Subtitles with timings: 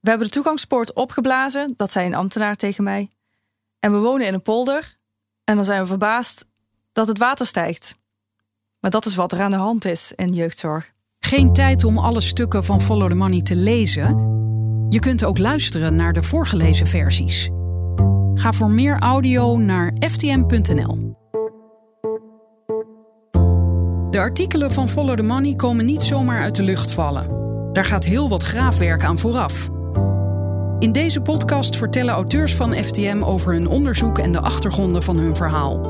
[0.00, 3.10] We hebben de toegangspoort opgeblazen, dat zei een ambtenaar tegen mij.
[3.80, 4.96] En we wonen in een polder.
[5.44, 6.46] En dan zijn we verbaasd
[6.92, 7.94] dat het water stijgt.
[8.80, 10.92] Maar dat is wat er aan de hand is in jeugdzorg.
[11.18, 14.36] Geen tijd om alle stukken van Follow the Money te lezen.
[14.88, 17.50] Je kunt ook luisteren naar de voorgelezen versies.
[18.34, 21.16] Ga voor meer audio naar ftm.nl.
[24.10, 27.36] De artikelen van Follow the Money komen niet zomaar uit de lucht vallen.
[27.72, 29.77] Daar gaat heel wat graafwerk aan vooraf.
[30.78, 35.36] In deze podcast vertellen auteurs van FTM over hun onderzoek en de achtergronden van hun
[35.36, 35.80] verhaal.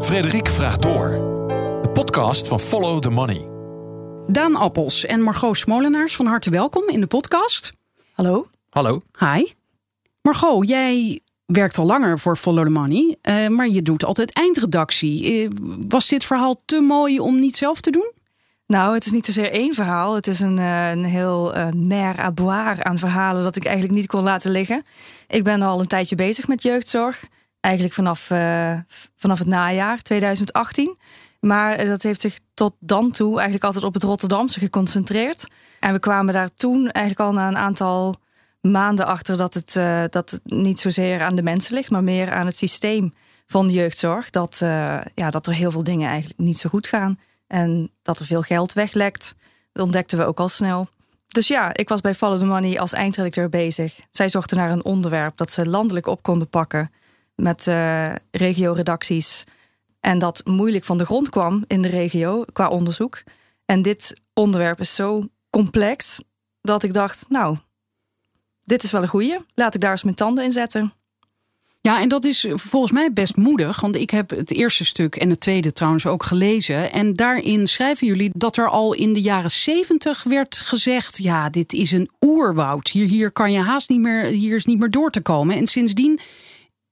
[0.00, 1.08] Frederik vraagt door.
[1.82, 3.48] De podcast van Follow the Money.
[4.26, 7.70] Daan Appels en Margot Smolenaars, van harte welkom in de podcast.
[8.12, 8.48] Hallo?
[8.70, 9.02] Hallo.
[9.18, 9.52] Hi.
[10.22, 15.32] Margot, jij werkt al langer voor Follow the Money, eh, maar je doet altijd eindredactie.
[15.32, 15.48] Eh,
[15.88, 18.12] was dit verhaal te mooi om niet zelf te doen?
[18.70, 20.14] Nou, het is niet zozeer één verhaal.
[20.14, 23.94] Het is een, eh, een heel uh, mer à boire aan verhalen dat ik eigenlijk
[23.94, 24.82] niet kon laten liggen.
[25.26, 27.24] Ik ben al een tijdje bezig met jeugdzorg.
[27.60, 28.78] Eigenlijk vanaf, uh,
[29.16, 30.98] vanaf het najaar 2018.
[31.40, 35.46] Maar dat heeft zich tot dan toe eigenlijk altijd op het Rotterdamse geconcentreerd.
[35.80, 38.16] En we kwamen daar toen eigenlijk al na een aantal
[38.60, 39.72] maanden achter dat het,
[40.12, 43.14] dat het niet zozeer aan de mensen ligt, maar meer aan het systeem
[43.46, 44.30] van de jeugdzorg.
[44.30, 44.58] Dat,
[45.14, 47.18] ja, dat er heel veel dingen eigenlijk niet zo goed gaan.
[47.50, 49.34] En dat er veel geld weglekt.
[49.72, 50.88] Dat ontdekten we ook al snel.
[51.26, 54.00] Dus ja, ik was bij Follow the Money als eindredacteur bezig.
[54.10, 56.90] Zij zochten naar een onderwerp dat ze landelijk op konden pakken
[57.34, 59.44] met uh, regio-redacties.
[60.00, 63.22] En dat moeilijk van de grond kwam in de regio qua onderzoek.
[63.64, 66.22] En dit onderwerp is zo complex
[66.60, 67.58] dat ik dacht, nou,
[68.60, 69.38] dit is wel een goeie.
[69.54, 70.92] Laat ik daar eens mijn tanden in zetten.
[71.82, 73.80] Ja, en dat is volgens mij best moedig.
[73.80, 76.92] Want ik heb het eerste stuk en het tweede trouwens ook gelezen.
[76.92, 81.72] En daarin schrijven jullie dat er al in de jaren zeventig werd gezegd: ja, dit
[81.72, 82.88] is een oerwoud.
[82.88, 85.56] Hier, hier kan je haast niet meer, hier is niet meer door te komen.
[85.56, 86.20] En sindsdien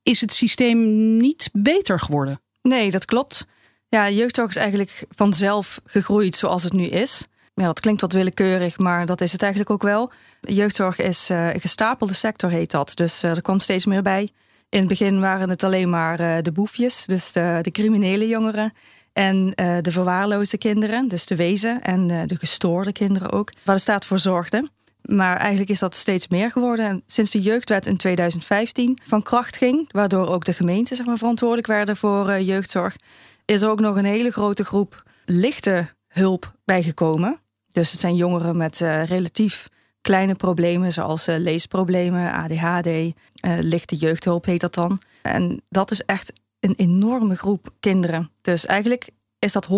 [0.03, 2.41] is het systeem niet beter geworden.
[2.63, 3.47] Nee, dat klopt.
[3.89, 7.27] Ja, jeugdzorg is eigenlijk vanzelf gegroeid zoals het nu is.
[7.55, 10.11] Ja, dat klinkt wat willekeurig, maar dat is het eigenlijk ook wel.
[10.41, 12.91] Jeugdzorg is uh, een gestapelde sector, heet dat.
[12.95, 14.31] Dus uh, er komt steeds meer bij.
[14.71, 18.73] In het begin waren het alleen maar uh, de boefjes, dus de, criminele jongeren.
[19.13, 21.83] En uh, de verwaarloosde kinderen, dus de wezen.
[21.83, 24.69] En uh, de gestoorde kinderen ook, waar de staat voor zorgde.
[25.03, 26.85] Maar eigenlijk is dat steeds meer geworden.
[26.87, 31.19] En sinds de jeugdwet in 2015 van kracht ging, waardoor ook de gemeenten zeg maar,
[31.19, 32.97] verantwoordelijk werden voor jeugdzorg,
[33.45, 37.41] is er ook nog een hele grote groep lichte hulp bijgekomen.
[37.73, 39.69] Dus het zijn jongeren met relatief
[40.09, 43.13] kleine problemen zoals uh, leesproblemen, ADHD, uh,
[43.61, 45.01] lichte jeugdhulp heet dat dan.
[45.23, 48.31] En dat is echt een enorme groep kinderen.
[48.41, 49.73] Dus eigenlijk is dat 100%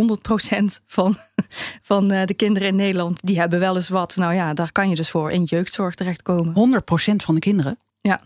[0.86, 1.16] van,
[1.90, 3.18] van uh, de kinderen in Nederland.
[3.22, 4.16] Die hebben wel eens wat.
[4.16, 6.80] Nou ja, daar kan je dus voor in jeugdzorg terechtkomen.
[6.82, 7.78] 100% van de kinderen?
[8.00, 8.20] Ja.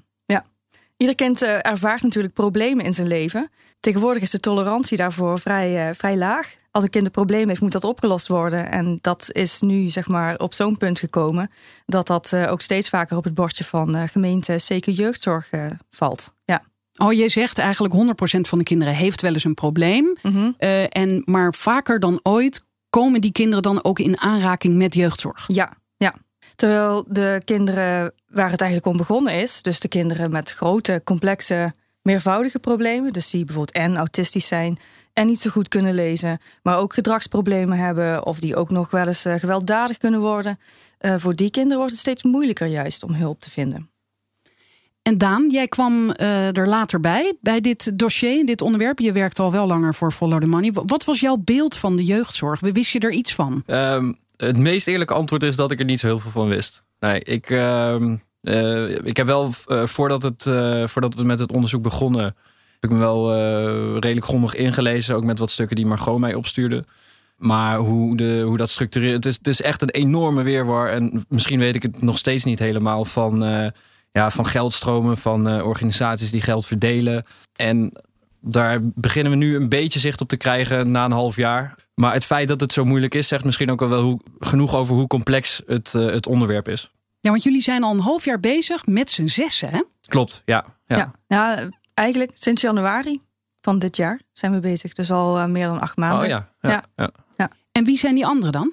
[0.97, 3.51] Ieder kind ervaart natuurlijk problemen in zijn leven.
[3.81, 7.73] Tegenwoordig is de tolerantie daarvoor vrij, vrij laag als een kind een probleem heeft, moet
[7.73, 8.71] dat opgelost worden.
[8.71, 11.51] En dat is nu zeg maar op zo'n punt gekomen
[11.87, 15.51] dat dat uh, ook steeds vaker op het bordje van gemeente zeker jeugdzorg
[15.91, 16.35] valt.
[16.45, 16.63] Ja.
[16.97, 20.17] Oh, je zegt eigenlijk 100% van de kinderen heeft wel eens een probleem.
[20.23, 20.55] Mm -hmm.
[20.89, 25.45] en, maar vaker dan ooit komen die kinderen dan ook in aanraking met jeugdzorg.
[25.47, 25.77] Ja.
[26.57, 31.75] Terwijl de kinderen waar het eigenlijk om begonnen is, dus de kinderen met grote, complexe,
[32.03, 34.79] meervoudige problemen, dus die bijvoorbeeld en autistisch zijn
[35.13, 39.07] en niet zo goed kunnen lezen, maar ook gedragsproblemen hebben of die ook nog wel
[39.07, 40.59] eens uh, gewelddadig kunnen worden.
[41.01, 43.89] Uh, voor die kinderen wordt het steeds moeilijker juist om hulp te vinden.
[45.03, 48.99] En Daan, jij kwam uh, er later bij, bij dit dossier, dit onderwerp.
[48.99, 50.73] Je werkt al wel langer voor Follow the Money.
[50.73, 52.61] Wat was jouw beeld van de jeugdzorg?
[52.61, 53.63] Wist je er iets van?
[53.67, 56.85] Um, het meest eerlijke antwoord is dat ik er niet zo heel veel van wist.
[57.01, 57.97] Nee, ik, uh,
[59.03, 60.43] ik heb wel voordat, het,
[60.91, 62.35] voordat we met het onderzoek begonnen
[62.85, 63.35] ik me wel
[63.93, 65.15] redelijk grondig ingelezen.
[65.15, 66.85] Ook met wat stukken die Margot mij opstuurde.
[67.37, 69.15] Maar hoe, de, hoe dat structureert.
[69.15, 70.89] Het is, het is echt een enorme weerwar.
[70.89, 73.41] En misschien weet ik het nog steeds niet helemaal van,
[74.13, 77.25] ja, van geldstromen, van organisaties die geld verdelen.
[77.57, 77.93] En
[78.41, 81.75] daar beginnen we nu een beetje zicht op te krijgen na een half jaar.
[81.95, 84.75] Maar het feit dat het zo moeilijk is, zegt misschien ook al wel hoe, genoeg
[84.75, 86.91] over hoe complex het, het onderwerp is.
[87.21, 89.83] Ja, want jullie zijn al een half jaar bezig met z'n zessen, hè?
[90.09, 90.65] Klopt, ja.
[90.87, 91.13] Ja, ja.
[91.27, 93.21] ja eigenlijk sinds januari
[93.61, 94.93] van dit jaar zijn we bezig.
[94.93, 96.23] Dus al uh, meer dan acht maanden.
[96.23, 96.49] Oh ja.
[96.61, 97.11] Ja, ja.
[97.37, 97.51] ja.
[97.73, 98.73] En wie zijn die anderen dan?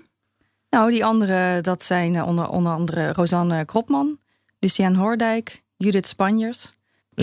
[0.70, 4.20] Nou, die anderen, dat zijn uh, onder, onder andere Rosanne Kropman,
[4.60, 6.72] Lucienne Hoordijk, Judith Spanjers.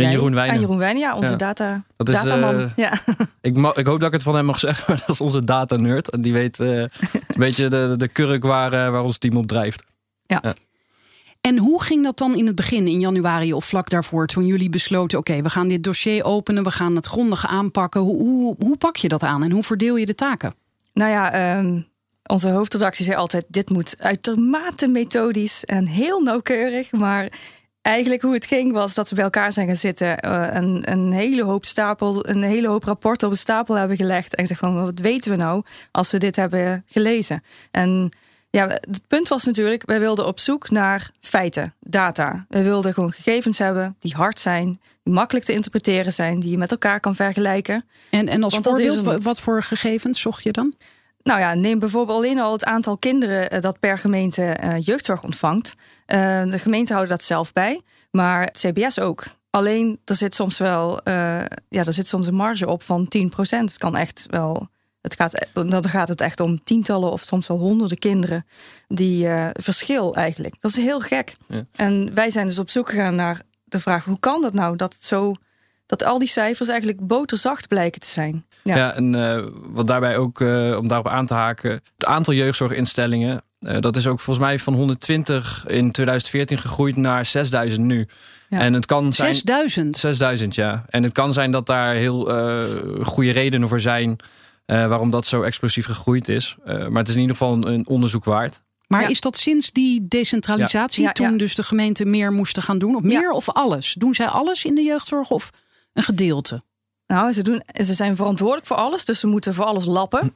[0.04, 0.54] En Jeroen Wijnen.
[0.54, 2.60] En Jeroen Wijnen, ja, onze data, dat is, dataman.
[2.60, 2.92] Uh, ja.
[3.40, 6.22] ik, ik hoop dat ik het van hem mag zeggen, maar dat is onze data-nerd.
[6.22, 6.88] Die weet een
[7.36, 9.82] beetje de, de kurk waar, waar ons team op drijft.
[10.26, 10.54] ja.
[11.40, 14.68] En hoe ging dat dan in het begin, in januari of vlak daarvoor, toen jullie
[14.68, 18.00] besloten: oké, we gaan dit dossier openen, we gaan het grondig aanpakken.
[18.00, 20.54] Hoe, hoe, hoe pak je dat aan en hoe verdeel je de taken?
[20.92, 21.80] Nou ja, ehm,
[22.26, 26.92] onze hoofdredactie zei altijd: dit moet uitermate methodisch en heel nauwkeurig.
[26.92, 27.28] Maar
[27.88, 31.12] eigenlijk hoe het ging was dat we bij elkaar zijn gaan zitten, uh, een, een,
[31.12, 34.82] hele hoop stapel, een hele hoop rapporten op een stapel hebben gelegd en gezegd van
[34.84, 37.42] wat weten we nou als we dit hebben gelezen?
[37.70, 38.10] En
[38.50, 42.46] ja, het punt was natuurlijk, wij wilden op zoek naar feiten, data.
[42.48, 46.58] We wilden gewoon gegevens hebben die hard zijn, die makkelijk te interpreteren zijn, die je
[46.58, 47.84] met elkaar kan vergelijken.
[48.10, 50.74] En, en als voorbeeld, wat voor gegevens zocht je dan?
[51.28, 55.22] Nou ja, neem bijvoorbeeld alleen al het aantal kinderen eh, dat per gemeente uh, jeugdzorg
[55.22, 55.74] ontvangt.
[56.06, 57.80] Uh, de gemeenten houden dat zelf bij,
[58.10, 59.24] maar het CBS ook.
[59.50, 61.00] Alleen er zit soms wel,
[61.68, 63.30] ja, er zit soms een marge op van 10%.
[63.40, 64.68] Het kan echt wel
[65.00, 68.46] het gaat, dan gaat het echt om tientallen of soms wel honderden kinderen
[68.86, 70.54] die uh, verschil eigenlijk.
[70.60, 71.36] Dat is heel gek.
[71.48, 71.64] Ja.
[71.72, 74.92] En wij zijn dus op zoek gegaan naar de vraag: hoe kan dat nou dat
[74.92, 75.34] het zo
[75.88, 78.44] dat al die cijfers eigenlijk boterzacht blijken te zijn?
[78.62, 82.34] Ja, ja en uh, wat daarbij ook uh, om daarop aan te haken, het aantal
[82.34, 83.42] jeugdzorginstellingen.
[83.58, 88.06] dat is ook volgens mij van 120 in 2014 gegroeid naar 6000 nu.
[88.48, 88.58] Ja.
[88.58, 89.34] En het kan zijn.
[89.34, 89.96] 6000?
[89.96, 90.84] 6000, ja.
[90.88, 92.24] En het kan zijn dat daar heel
[93.02, 94.18] goede redenen voor zijn.
[94.72, 96.56] Uh, waarom dat zo explosief gegroeid is.
[96.66, 98.60] Uh, maar het is in ieder geval een, een onderzoek waard.
[98.86, 99.08] Maar ja.
[99.08, 101.12] is dat sinds die decentralisatie, ja.
[101.12, 102.94] toen dus de gemeente meer moesten gaan doen?
[102.94, 103.94] Of meer of alles?
[103.98, 105.50] Doen zij alles in de jeugdzorg of
[105.92, 106.62] een gedeelte?
[107.06, 110.34] Nou, ze, doen, ze zijn verantwoordelijk voor alles, dus ze moeten voor alles lappen.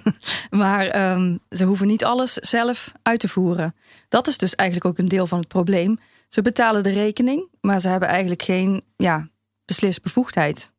[0.50, 3.74] maar um, ze hoeven niet alles zelf uit te voeren.
[4.08, 5.98] Dat is dus eigenlijk ook een deel van het probleem.
[6.28, 9.28] Ze betalen de rekening, maar ze hebben eigenlijk geen ja,
[9.64, 10.72] beslisbevoegdheid.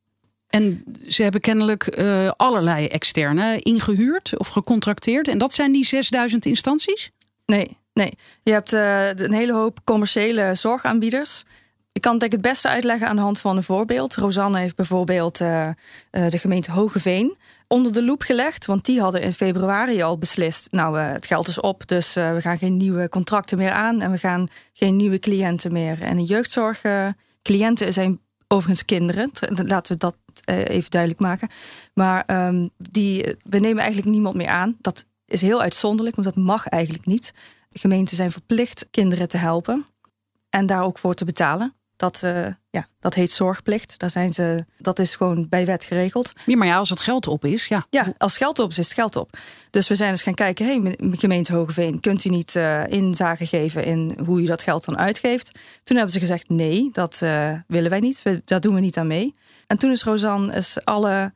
[0.48, 5.28] En ze hebben kennelijk uh, allerlei externe ingehuurd of gecontracteerd.
[5.28, 7.12] En dat zijn die 6000 instanties?
[7.46, 8.14] Nee, nee.
[8.44, 11.44] Je hebt uh, een hele hoop commerciële zorgaanbieders.
[11.96, 14.16] Ik kan het het beste uitleggen aan de hand van een voorbeeld.
[14.16, 15.70] Rosanne heeft bijvoorbeeld uh,
[16.12, 17.38] de gemeente Hogeveen
[17.68, 18.66] onder de loep gelegd.
[18.66, 20.72] Want die hadden in februari al beslist...
[20.72, 24.02] nou, het geld is op, dus we gaan geen nieuwe contracten meer aan...
[24.02, 26.02] en we gaan geen nieuwe cliënten meer.
[26.02, 26.82] En de jeugdzorg...
[27.42, 29.32] cliënten zijn overigens kinderen.
[29.66, 31.50] Laten we dat eh, even duidelijk maken.
[31.94, 34.78] Maar um, die, we nemen eigenlijk niemand meer aan.
[34.82, 37.34] Dat is heel uitzonderlijk, want dat mag eigenlijk niet.
[37.72, 39.86] Gemeenten zijn verplicht kinderen te helpen
[40.50, 41.75] en daar ook voor te betalen.
[41.96, 44.00] Dat, uh, ja, dat heet zorgplicht.
[44.00, 46.34] Daar zijn ze, dat is gewoon bij wet geregeld.
[46.46, 47.86] Ja, maar ja, als het geld op is, ja.
[47.90, 49.38] Ja, als geld op is, is het geld op.
[49.70, 53.46] Dus we zijn eens gaan kijken, hé, hey, gemeente Hogeveen, kunt u niet uh, inzage
[53.46, 55.60] geven in hoe u dat geld dan uitgeeft?
[55.84, 58.22] Toen hebben ze gezegd, nee, dat uh, willen wij niet.
[58.22, 59.36] We, daar doen we niet aan mee.
[59.68, 61.34] En toen is Rosanne is alle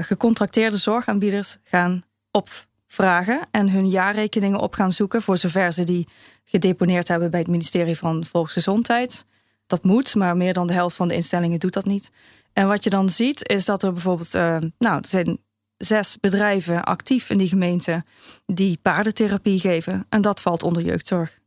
[0.00, 6.08] gecontracteerde zorgaanbieders gaan opvragen en hun jaarrekeningen op gaan zoeken, voor zover ze die
[6.44, 9.24] gedeponeerd hebben bij het ministerie van Volksgezondheid
[9.72, 12.10] dat moet, maar meer dan de helft van de instellingen doet dat niet.
[12.52, 15.38] En wat je dan ziet, is dat er bijvoorbeeld, uh, nou, er zijn
[15.76, 18.04] zes bedrijven actief in die gemeente
[18.46, 20.06] die paardentherapie geven.
[20.08, 21.38] En dat valt onder jeugdzorg.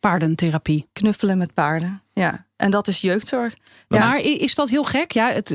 [0.00, 0.88] Paardentherapie.
[0.92, 2.02] Knuffelen met paarden.
[2.12, 3.54] Ja, en dat is jeugdzorg.
[3.88, 3.98] Ja.
[3.98, 5.12] Maar is dat heel gek?
[5.12, 5.50] Ja, het,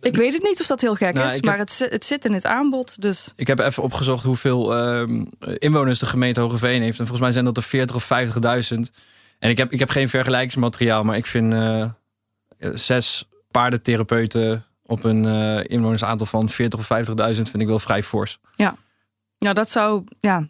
[0.00, 2.32] ik weet het niet of dat heel gek nou, is, maar het, het zit in
[2.32, 3.00] het aanbod.
[3.00, 3.32] Dus.
[3.36, 5.24] Ik heb even opgezocht hoeveel uh,
[5.58, 6.98] inwoners de gemeente Hogeveen heeft.
[6.98, 8.08] En volgens mij zijn dat er 40 of
[8.74, 8.78] 50.000.
[9.42, 11.88] En ik heb, ik heb geen vergelijkingsmateriaal, maar ik vind uh,
[12.58, 18.38] zes paardentherapeuten op een uh, inwonersaantal van 40 of 50.000 vind ik wel vrij fors.
[18.54, 18.76] Ja,
[19.38, 20.48] nou dat zou, ja,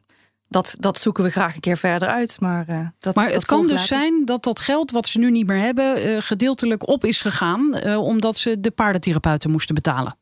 [0.48, 2.40] dat, dat zoeken we graag een keer verder uit.
[2.40, 5.46] Maar, uh, dat, maar het kan dus zijn dat dat geld wat ze nu niet
[5.46, 10.16] meer hebben, uh, gedeeltelijk op is gegaan, uh, omdat ze de paardentherapeuten moesten betalen.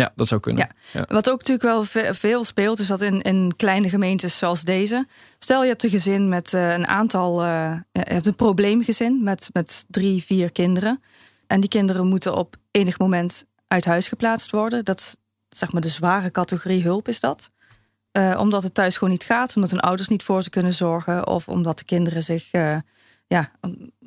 [0.00, 0.68] Ja, dat zou kunnen.
[0.92, 1.04] Ja.
[1.08, 5.06] Wat ook natuurlijk wel veel speelt, is dat in, in kleine gemeentes zoals deze.
[5.38, 7.44] Stel je hebt een gezin met uh, een aantal.
[7.44, 11.02] Uh, je hebt een probleemgezin met, met drie, vier kinderen.
[11.46, 14.84] En die kinderen moeten op enig moment uit huis geplaatst worden.
[14.84, 17.50] Dat zeg maar de zware categorie hulp is dat.
[18.12, 21.26] Uh, omdat het thuis gewoon niet gaat, omdat hun ouders niet voor ze kunnen zorgen.
[21.26, 22.50] Of omdat de kinderen zich.
[23.26, 23.50] ja,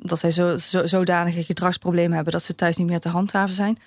[0.02, 3.78] omdat zij zo, zo, zodanige gedragsproblemen hebben dat ze thuis niet meer te handhaven zijn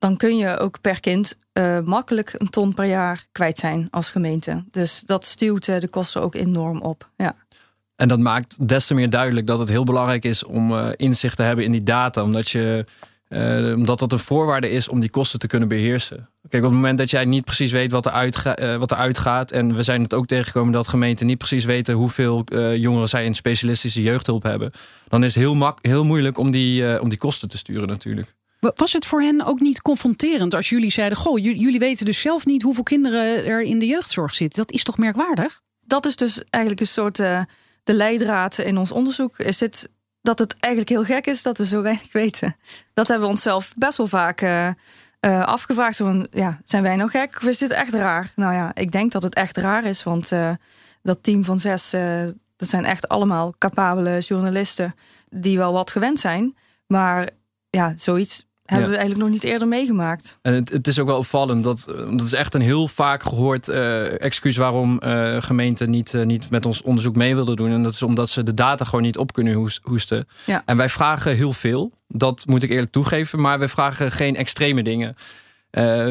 [0.00, 4.08] dan kun je ook per kind uh, makkelijk een ton per jaar kwijt zijn als
[4.08, 4.64] gemeente.
[4.70, 7.08] Dus dat stuwt uh, de kosten ook enorm op.
[7.16, 7.34] Ja.
[7.96, 11.36] En dat maakt des te meer duidelijk dat het heel belangrijk is om uh, inzicht
[11.36, 12.22] te hebben in die data.
[12.22, 12.84] Omdat, je,
[13.76, 16.28] omdat dat een voorwaarde is om die kosten te kunnen beheersen.
[16.48, 19.50] Kijk, op het moment dat jij niet precies weet wat er, uitga wat er uitgaat.
[19.50, 23.34] En we zijn het ook tegengekomen dat gemeenten niet precies weten hoeveel jongeren zij in
[23.34, 24.70] specialistische jeugdhulp hebben.
[25.08, 28.34] Dan is het heel, mak heel moeilijk om die, om die kosten te sturen natuurlijk.
[28.60, 32.46] Was het voor hen ook niet confronterend als jullie zeiden: Goh, jullie weten dus zelf
[32.46, 34.62] niet hoeveel kinderen er in de jeugdzorg zitten?
[34.62, 35.60] Dat is toch merkwaardig?
[35.80, 37.42] Dat is dus eigenlijk een soort uh,
[37.82, 39.88] de leidraad in ons onderzoek is dit
[40.22, 42.56] dat het eigenlijk heel gek is dat we zo weinig weten.
[42.94, 44.70] Dat hebben we onszelf best wel vaak uh,
[45.44, 45.96] afgevraagd.
[45.96, 48.32] Van, ja, zijn wij nou gek of is dit echt raar?
[48.36, 50.32] Nou ja, ik denk dat het echt raar is, want
[51.02, 51.90] dat team van zes,
[52.56, 54.94] dat zijn echt allemaal capabele journalisten
[55.28, 56.56] die wel wat gewend zijn.
[56.86, 57.28] Maar
[57.70, 60.38] ja, zoiets hebben we eigenlijk nog niet eerder meegemaakt.
[60.42, 63.68] En het, het, is ook wel opvallend dat dat is echt een heel vaak gehoord
[63.68, 67.70] uh, excuus waarom uh, gemeenten niet, uh, niet met ons onderzoek mee wilden doen.
[67.70, 70.26] En dat is omdat ze de data gewoon niet op kunnen hoesten.
[70.44, 70.62] Ja.
[70.64, 71.92] En wij vragen heel veel.
[72.08, 75.14] Dat moet ik eerlijk toegeven, maar we vragen geen extreme dingen.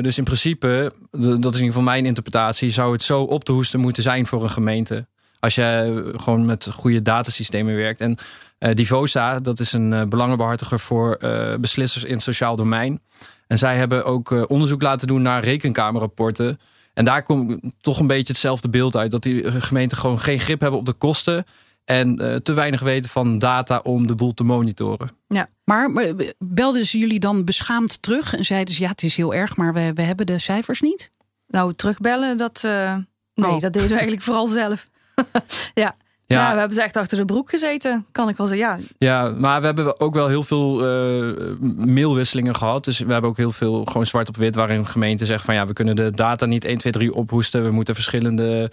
[0.01, 3.51] dus in principe, dat is in ieder geval mijn interpretatie, zou het zo op te
[3.51, 5.07] hoesten moeten zijn voor een gemeente.
[5.39, 8.01] Als je gewoon met goede datasystemen werkt.
[8.01, 8.17] En
[8.59, 13.01] uh, Divosa, dat is een uh, belangenbehartiger voor uh, beslissers in het sociaal domein.
[13.47, 16.59] En zij hebben ook onderzoek laten doen naar rekenkamerrapporten.
[16.93, 19.11] En daar komt toch een beetje hetzelfde beeld uit.
[19.11, 21.45] Dat die gemeenten gewoon geen grip hebben op de kosten.
[21.85, 25.09] En te weinig weten van data om de boel te monitoren.
[25.27, 25.91] Ja, maar
[26.37, 29.73] belden ze jullie dan beschaamd terug en zeiden ze ja, het is heel erg, maar
[29.73, 31.11] we, we hebben de cijfers niet?
[31.47, 32.61] Nou, terugbellen, dat.
[32.63, 33.59] nee, oh.
[33.59, 34.88] dat deden we eigenlijk vooral zelf.
[35.73, 35.95] ja.
[36.29, 36.39] Ja.
[36.39, 36.53] ja.
[36.53, 38.67] we hebben ze echt achter de broek gezeten, kan ik wel zeggen.
[38.97, 41.35] Ja, ja maar we hebben ook wel heel veel uh,
[41.75, 42.83] mailwisselingen gehad.
[42.83, 45.67] Dus we hebben ook heel veel gewoon zwart op wit waarin gemeenten zeggen van ja,
[45.67, 47.63] we kunnen de data niet 1, 2, 3 ophoesten.
[47.63, 48.71] We moeten verschillende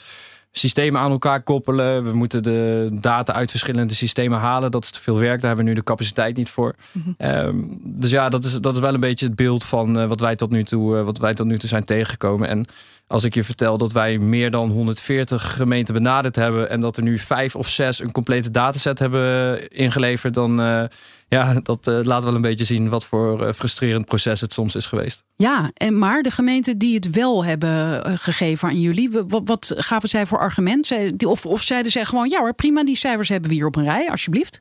[0.53, 2.05] systemen aan elkaar koppelen.
[2.05, 4.71] We moeten de data uit verschillende systemen halen.
[4.71, 5.41] Dat is te veel werk.
[5.41, 6.75] Daar hebben we nu de capaciteit niet voor.
[6.93, 7.79] Mm -hmm.
[7.83, 10.37] dus ja, dat is, dat is wel een beetje het beeld van uh, wat, wij
[10.37, 12.49] tot nu toe, uh, wat wij tot nu toe zijn tegengekomen.
[12.49, 12.67] En
[13.07, 17.03] als ik je vertel dat wij meer dan 140 gemeenten benaderd hebben en dat er
[17.03, 20.83] nu vijf of zes een complete dataset hebben ingeleverd, dan uh,
[21.29, 24.87] ja, dat uh, laat wel een beetje zien wat voor frustrerend proces het soms is
[24.87, 25.23] geweest.
[25.37, 30.27] Ja, en maar de gemeenten die het wel hebben gegeven aan jullie, wat, gaven zij
[30.27, 30.95] voor argument?
[31.27, 33.85] Of, of zeiden zij gewoon, ja hoor, prima, die cijfers hebben we hier op een
[33.85, 34.61] rij, alsjeblieft?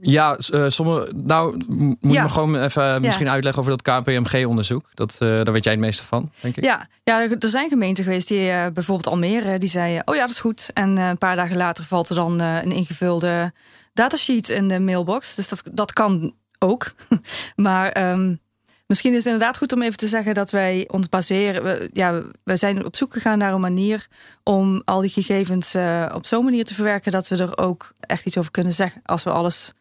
[0.00, 1.12] Ja, uh, sommige.
[1.14, 2.12] Nou, moet ja.
[2.12, 2.98] je me gewoon even ja.
[2.98, 4.90] misschien uitleggen over dat KPMG-onderzoek.
[4.94, 6.64] Dat, uh, daar weet jij het meeste van, denk ik.
[6.64, 10.30] Ja, ja er zijn gemeenten geweest die, uh, bijvoorbeeld Almere, die zeiden: Oh ja, dat
[10.30, 10.70] is goed.
[10.74, 13.52] En een paar dagen later valt er dan een ingevulde
[13.92, 15.34] datasheet in de mailbox.
[15.34, 16.94] Dus dat, dat kan ook.
[17.56, 18.40] maar um,
[18.86, 21.62] misschien is het inderdaad goed om even te zeggen dat wij ons baseren.
[21.62, 24.06] We, ja, we zijn op zoek gegaan naar een manier
[24.42, 25.76] om al die gegevens
[26.14, 29.00] op zo'n manier te verwerken dat we er ook echt iets over kunnen zeggen.
[29.04, 29.74] Als we alles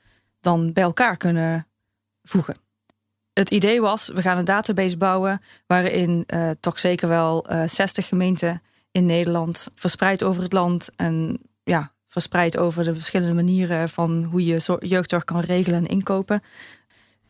[0.45, 1.67] dan bij elkaar kunnen
[2.23, 2.55] voegen.
[3.33, 7.69] Het idee was, we gaan een database bouwen waarin uh, toch zeker wel uh, eh,
[7.69, 8.61] 60 gemeenten
[8.91, 14.45] in Nederland verspreid over het land en ja, verspreid over de verschillende manieren van hoe
[14.45, 16.43] je jeugdzorg kan regelen en inkopen.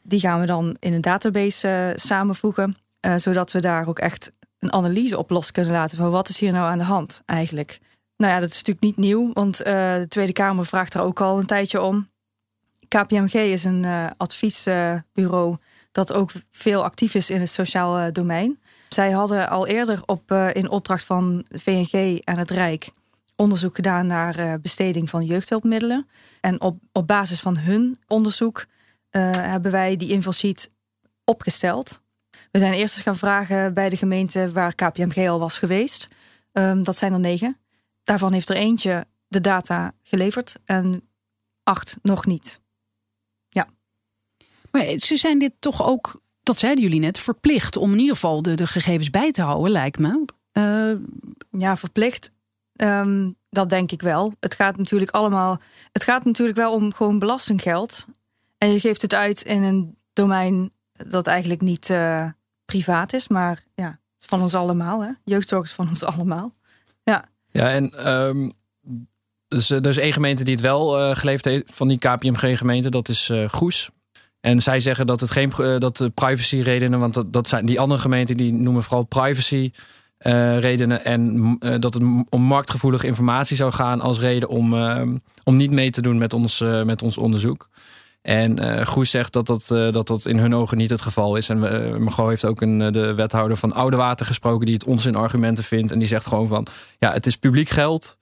[0.02, 2.76] Die gaan we dan in een database uh, samenvoegen,
[3.16, 6.52] zodat we daar ook echt een analyse op los kunnen laten van wat is hier
[6.52, 7.80] nou aan de hand eigenlijk.
[8.18, 11.40] Nou ja, dat is natuurlijk niet nieuw, want de Tweede Kamer vraagt er ook al
[11.40, 12.08] een tijdje om.
[13.02, 15.58] KPMG is een uh, adviesbureau
[15.92, 18.60] dat ook veel actief is in het sociaal domein.
[18.90, 22.92] Zij hadden al eerder op, uh, in opdracht van VNG en het Rijk
[23.36, 26.08] onderzoek gedaan naar besteding van jeugdhulpmiddelen.
[26.42, 28.66] En op, op basis van hun onderzoek
[29.10, 30.72] hebben wij die infosheet
[31.24, 32.02] opgesteld.
[32.52, 36.08] We zijn eerst eens gaan vragen bij de gemeente waar KPMG al was geweest.
[36.52, 37.58] Um, dat zijn er negen.
[38.04, 41.10] Daarvan heeft er eentje de data geleverd en
[41.64, 42.64] acht nog niet.
[44.76, 48.42] Maar ze zijn dit toch ook, dat zeiden jullie net, verplicht om in ieder geval
[48.42, 50.26] de, de gegevens bij te houden, lijkt me.
[50.54, 51.00] Uh,
[51.62, 52.32] ja, verplicht.
[52.82, 54.34] Um, dat denk ik wel.
[54.40, 55.62] Het gaat natuurlijk allemaal.
[55.92, 58.06] Het gaat natuurlijk wel om gewoon belastinggeld.
[58.58, 62.30] En je geeft het uit in een domein dat eigenlijk niet uh,
[62.66, 65.04] privaat is, maar ja, het is van ons allemaal.
[65.04, 65.10] Hè?
[65.24, 66.52] Jeugdzorg is van ons allemaal.
[67.04, 68.52] Ja, ja en um,
[69.48, 73.10] dus, er is één gemeente die het wel uh, geleverd heeft van die KPMG-gemeente, dat
[73.10, 73.90] is uh, Goes.
[74.46, 77.66] En zij zeggen dat het geen uh, dat de privacy redenen, want dat, dat zijn
[77.66, 79.72] die andere gemeenten die noemen vooral privacy
[80.20, 84.74] uh, redenen en uh, dat het om marktgevoelige informatie zou gaan als reden om,
[85.44, 87.70] om niet mee te doen met ons, met ons onderzoek.
[88.22, 91.50] En Goes zegt dat dat, dat dat in hun ogen niet het geval is.
[91.50, 91.60] En
[92.04, 94.66] Margot heeft ook een, de wethouder van Oude Water gesproken...
[94.66, 95.92] die het onzin argumenten vindt.
[95.92, 96.68] En die zegt gewoon van,
[97.00, 98.18] ja, het is publiek geld.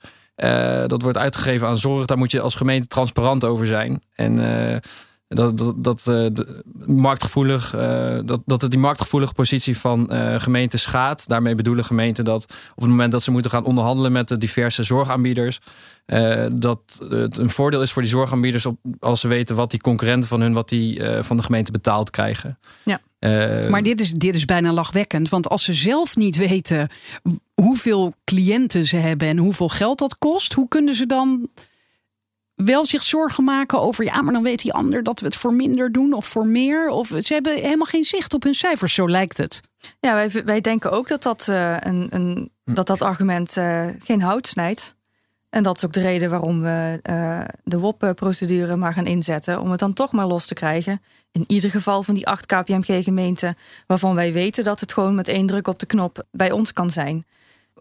[0.87, 2.05] dat wordt uitgegeven aan zorg.
[2.05, 4.03] Daar moet je als gemeente transparant over zijn.
[4.13, 4.39] En
[5.33, 6.29] dat, dat, dat uh,
[6.85, 11.29] marktgevoelig, uh, dat, dat het die marktgevoelige positie van uh, gemeenten schaadt.
[11.29, 12.43] Daarmee bedoelen gemeenten dat
[12.75, 15.59] op het moment dat ze moeten gaan onderhandelen met de diverse zorgaanbieders,
[16.51, 20.29] dat het een voordeel is voor die zorgaanbieders op, als ze weten wat die concurrenten
[20.29, 22.59] van hun, wat die van de gemeente betaald krijgen.
[22.83, 22.99] Ja.
[23.69, 26.87] maar dit is, dit is bijna lachwekkend, want als ze zelf niet weten
[27.53, 31.49] hoeveel cliënten ze hebben en hoeveel geld dat kost, hoe kunnen ze dan
[32.65, 34.03] wel zich zorgen maken over...
[34.03, 36.87] ja, maar dan weet die ander dat we het voor minder doen of voor meer?
[36.89, 39.61] Of ze hebben helemaal geen zicht op hun cijfers, zo lijkt het.
[39.99, 44.21] Ja, wij, wij denken ook dat dat, uh, een, een, dat, dat argument uh, geen
[44.21, 44.95] hout snijdt.
[45.49, 49.61] En dat is ook de reden waarom we uh, de WOP-procedure maar gaan inzetten.
[49.61, 51.01] Om het dan toch maar los te krijgen.
[51.31, 53.57] In ieder geval van die acht KPMG-gemeenten.
[53.87, 56.89] Waarvan wij weten dat het gewoon met één druk op de knop bij ons kan
[56.89, 57.25] zijn.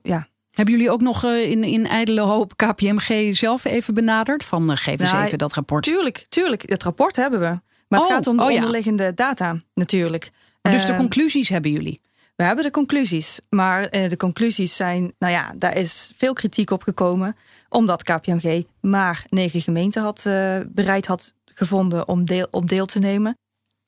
[0.02, 4.44] Ja, hebben jullie ook nog in, in ijdele hoop KPMG zelf even benaderd?
[4.44, 5.84] Van uh, geef eens nou, even dat rapport.
[5.84, 6.62] Tuurlijk, tuurlijk.
[6.66, 7.60] Het rapport hebben we.
[7.88, 8.56] Maar het Oh, gaat om de oh ja.
[8.56, 10.30] onderliggende data natuurlijk.
[10.62, 12.00] Dus de Eh, conclusies hebben jullie.
[12.36, 13.40] We hebben de conclusies.
[13.48, 17.36] Maar eh, de conclusies zijn, nou ja, daar is veel kritiek op gekomen.
[17.68, 22.98] Omdat KPMG maar negen gemeenten had, eh, bereid had gevonden om deel, op deel te
[22.98, 23.38] nemen.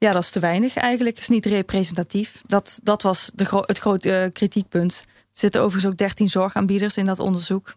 [0.04, 1.18] Ja, dat is te weinig eigenlijk.
[1.18, 2.42] is niet representatief.
[2.46, 5.04] Dat, dat was de het grote eh, kritiekpunt.
[5.06, 7.74] Er zitten overigens ook 13 zorgaanbieders in dat onderzoek.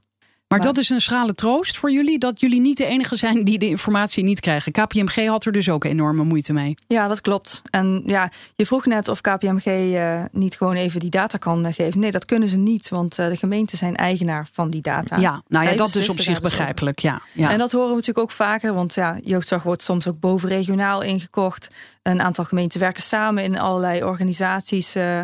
[0.48, 3.44] Maar Maar- dat is een schrale troost voor jullie dat jullie niet de enige zijn
[3.44, 4.72] die de informatie niet krijgen.
[4.72, 6.74] KPMG had er dus ook enorme moeite mee.
[6.88, 7.62] Ja, dat klopt.
[7.70, 11.74] En ja, je vroeg net of KPMG eh, niet gewoon even die data kan eh,
[11.74, 12.00] geven.
[12.00, 15.18] Nee, dat kunnen ze niet, want eh, de gemeenten zijn eigenaar van die data.
[15.18, 17.00] Ja, nou ja, dat is op zich dus begrijpelijk.
[17.00, 17.51] Ja, ja.
[17.51, 21.68] En dat horen we natuurlijk ook vaker, want ja, jeugdzorg wordt soms ook bovenregionaal ingekocht.
[22.04, 24.96] Een aantal gemeenten werken samen in allerlei organisaties.
[24.96, 25.22] eh,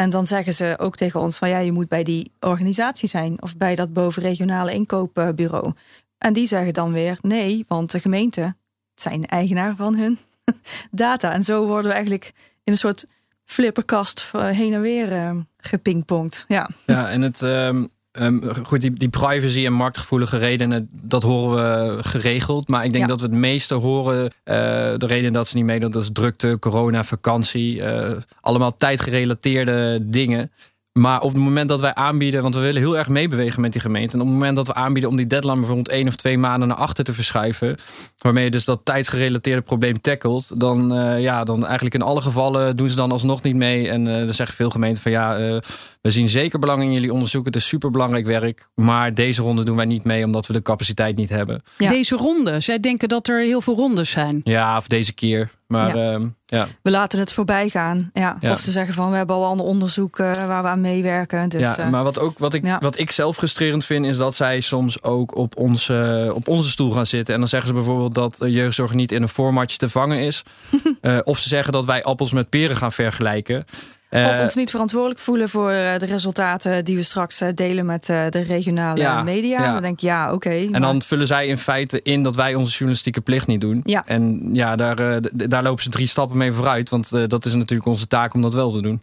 [0.00, 3.42] en dan zeggen ze ook tegen ons van ja, je moet bij die organisatie zijn
[3.42, 5.72] of bij dat bovenregionale inkoopbureau.
[6.18, 8.56] En die zeggen dan weer nee, want de gemeenten
[8.94, 10.18] zijn eigenaar van hun
[10.90, 11.32] data.
[11.32, 12.32] En zo worden we eigenlijk
[12.64, 13.06] in een soort
[13.44, 16.44] flipperkast eh, heen en weer eh, gepingpongd.
[16.48, 16.70] Ja.
[16.86, 17.42] Ja, en het.
[17.42, 21.56] ehm, ehm, goed, die, die privacy en marktgevoelige redenen, dat horen
[21.96, 22.68] we geregeld.
[22.68, 23.10] Maar ik denk Ja.
[23.10, 24.30] dat we het meeste horen.
[24.44, 24.54] eh,
[24.96, 27.82] de reden dat ze niet meedoen, dat is drukte, corona, vakantie.
[27.82, 30.50] eh, allemaal tijdgerelateerde dingen.
[30.92, 33.80] Maar op het moment dat wij aanbieden, want we willen heel erg meebewegen met die
[33.80, 34.14] gemeente.
[34.14, 36.68] En op het moment dat we aanbieden om die deadline bijvoorbeeld één of twee maanden
[36.68, 37.76] naar achter te verschuiven.
[38.18, 40.60] Waarmee je dus dat tijdsgerelateerde probleem tackelt.
[40.60, 43.88] Dan, eh, ja, dan eigenlijk in alle gevallen doen ze dan alsnog niet mee.
[43.88, 45.60] En dan zeggen veel gemeenten van ja,
[46.00, 47.44] we zien zeker belang in jullie onderzoek.
[47.44, 48.68] Het is superbelangrijk werk.
[48.74, 51.62] Maar deze ronde doen wij niet mee omdat we de capaciteit niet hebben.
[51.78, 51.88] Ja.
[51.88, 54.40] Deze ronde, zij denken dat er heel veel rondes zijn.
[54.44, 55.50] Ja, of deze keer.
[55.66, 56.10] Maar Ja.
[56.10, 56.66] ja, ja.
[56.82, 58.10] We laten het voorbij gaan.
[58.12, 58.36] Ja.
[58.40, 58.52] Ja.
[58.52, 61.48] Of ze zeggen van we hebben al ander onderzoek eh, waar we aan meewerken.
[61.48, 62.78] Dus, ja, eh, maar wat, ook, wat, ik, ja.
[62.78, 66.90] wat ik zelf frustrerend vind, is dat zij soms ook op onze, op onze stoel
[66.90, 67.34] gaan zitten.
[67.34, 70.42] En dan zeggen ze bijvoorbeeld dat jeugdzorg niet in een formatje te vangen is.
[71.00, 73.64] Eh, of ze zeggen dat wij appels met peren gaan vergelijken.
[74.10, 77.86] Eh, of ons niet verantwoordelijk voelen voor eh, de resultaten die we straks eh, delen
[77.86, 79.62] met eh, de regionale Ja, media.
[79.62, 79.72] ja.
[79.72, 80.50] Dan denk ik ja, oké.
[80.50, 83.80] en maar- dan vullen zij in feite in dat wij onze journalistieke plicht niet doen.
[83.82, 84.06] Ja.
[84.06, 86.88] En ja, daar, eh, daar lopen ze drie stappen mee vooruit.
[86.90, 89.02] Want eh, dat is natuurlijk onze taak om dat wel te doen.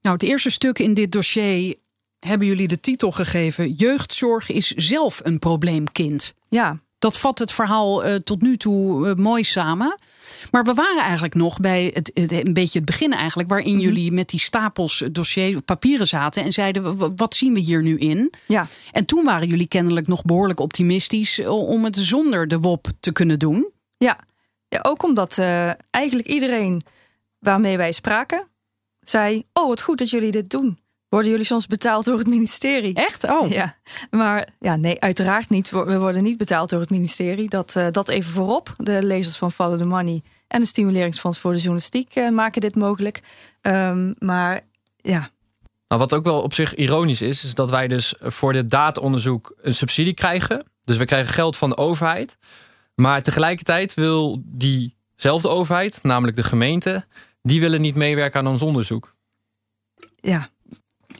[0.00, 1.74] Nou, het eerste stuk in dit dossier
[2.18, 6.34] hebben jullie de titel gegeven: Jeugdzorg is zelf een probleemkind.
[6.48, 9.98] ja, Dat vat het verhaal eh, tot nu toe eh, mooi samen.
[10.50, 13.82] Maar we waren eigenlijk nog bij het, het- een beetje het begin eigenlijk, waarin Mhm.
[13.82, 17.98] jullie met die stapels dossier papieren zaten en zeiden: "W- wat zien we hier nu
[17.98, 18.32] in?
[18.46, 22.86] ja, En toen waren jullie kennelijk nog behoorlijk optimistisch eh, om het zonder de WOP
[23.00, 23.66] te kunnen doen.
[23.96, 24.18] ja.
[24.68, 26.82] ja ook omdat eh, eigenlijk iedereen
[27.38, 28.48] waarmee wij spraken
[29.00, 30.78] zei: Oh, wat goed dat jullie dit doen.
[31.16, 32.94] Worden jullie soms betaald door het ministerie?
[32.94, 33.24] Echt?
[33.24, 33.50] Oh.
[33.50, 33.74] Ja,
[34.10, 35.70] maar ja, nee, uiteraard niet.
[35.70, 37.48] We worden niet betaald door het ministerie.
[37.48, 38.74] Dat, eh, dat even voorop.
[38.76, 42.74] De lezers van Follow the Money en de Stimuleringsfonds voor de Journalistiek eh, maken dit
[42.74, 43.22] mogelijk.
[43.60, 44.60] Ehm, maar
[44.96, 45.30] ja,
[45.88, 49.54] Nou, wat ook wel op zich ironisch is, is dat wij dus voor dit dataonderzoek
[49.60, 50.64] een subsidie krijgen.
[50.84, 52.36] Dus we krijgen geld van de overheid.
[52.94, 57.06] Maar tegelijkertijd wil diezelfde overheid, namelijk de gemeente,
[57.42, 59.14] die willen niet meewerken aan ons onderzoek.
[60.20, 60.54] ja.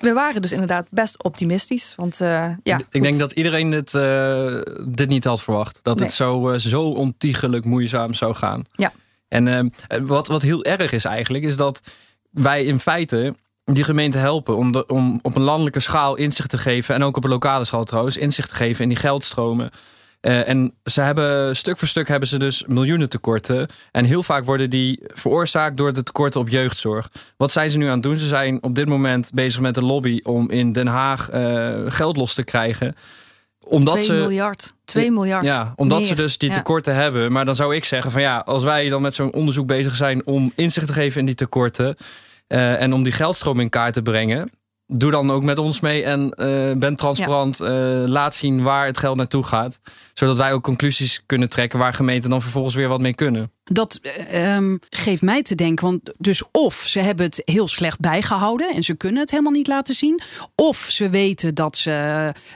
[0.00, 1.92] We waren dus inderdaad best optimistisch.
[1.96, 3.02] Want eh, ja, ik goed.
[3.02, 5.80] denk dat iedereen dit, eh, dit niet had verwacht.
[5.82, 6.04] Dat Nee.
[6.04, 8.64] het zo, eh, zo ontiegelijk moeizaam zou gaan.
[8.72, 8.92] Ja.
[9.28, 11.80] En wat, wat heel erg is eigenlijk, is dat
[12.30, 16.58] wij in feite die gemeente helpen om, de, om op een landelijke schaal inzicht te
[16.58, 16.94] geven.
[16.94, 19.70] En ook op een lokale schaal trouwens, inzicht te geven in die geldstromen.
[20.26, 23.66] Eh, en ze hebben stuk voor stuk hebben ze dus miljoenen tekorten.
[23.90, 27.10] En heel vaak worden die veroorzaakt door de tekorten op jeugdzorg.
[27.36, 28.16] Wat zijn ze nu aan het doen?
[28.16, 32.16] Ze zijn op dit moment bezig met een lobby om in Den Haag eh, geld
[32.16, 32.94] los te krijgen.
[33.60, 34.12] Omdat 2 ze.
[34.12, 34.74] miljard.
[34.84, 35.44] 2 miljard.
[35.44, 36.54] Ja, omdat ze dus die Ja.
[36.54, 37.32] tekorten hebben.
[37.32, 40.26] Maar dan zou ik zeggen van ja, als wij dan met zo'n onderzoek bezig zijn
[40.26, 41.96] om inzicht te geven in die tekorten
[42.46, 44.50] eh, en om die geldstroom in kaart te brengen,
[44.86, 47.60] doe dan ook met ons mee en eh, ben transparant.
[47.60, 47.68] eh,
[48.06, 49.80] laat zien waar het geld naartoe gaat,
[50.14, 53.50] zodat wij ook conclusies kunnen trekken waar gemeenten dan vervolgens weer wat mee kunnen.
[53.64, 58.00] Dat eh, ehm, geeft mij te denken, want dus of ze hebben het heel slecht
[58.00, 60.20] bijgehouden en ze kunnen het helemaal niet laten zien,
[60.54, 61.90] of ze weten dat ze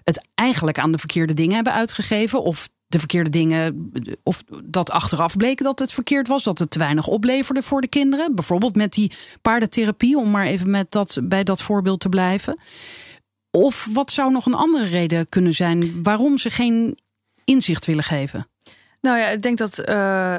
[0.05, 5.37] het eigenlijk aan de verkeerde dingen hebben uitgegeven, of de verkeerde dingen, of dat achteraf
[5.37, 8.35] bleek dat het verkeerd was, dat het te weinig opleverde voor de kinderen.
[8.35, 12.59] Bijvoorbeeld met die paardentherapie, om maar even met dat, bij dat voorbeeld te blijven.
[13.51, 16.99] Of wat zou nog een andere reden kunnen zijn waarom ze geen
[17.45, 18.47] inzicht willen geven?
[19.01, 20.37] Nou ja, ik denk dat uh,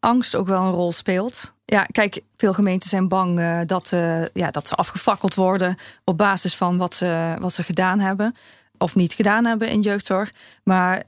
[0.00, 1.52] angst ook wel een rol speelt.
[1.64, 6.18] Ja, kijk, veel gemeenten zijn bang uh, dat, uh, ja, dat ze afgefakkeld worden op
[6.18, 8.34] basis van wat ze, wat ze gedaan hebben
[8.78, 10.32] of niet gedaan hebben in jeugdzorg.
[10.64, 11.02] Maar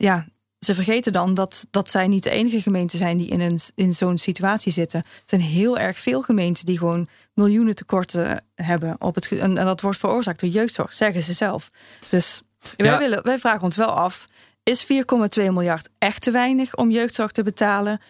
[0.00, 0.26] ja,
[0.58, 3.94] ze vergeten dan dat, dat zij niet de enige gemeente zijn die in, een, in
[3.94, 5.00] zo'n situatie zitten.
[5.00, 9.00] Er zijn heel erg veel gemeenten die gewoon miljoenen tekorten hebben.
[9.00, 11.70] Op het, en, dat wordt veroorzaakt door jeugdzorg, zeggen ze zelf.
[12.08, 12.42] Dus
[12.76, 14.28] wij, willen, wij vragen ons wel af:
[14.62, 14.88] is 4,2
[15.32, 18.00] miljard echt te weinig om jeugdzorg te betalen?